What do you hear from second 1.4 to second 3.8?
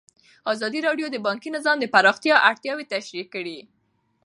نظام د پراختیا اړتیاوې تشریح کړي.